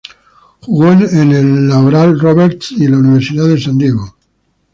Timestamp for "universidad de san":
2.97-3.77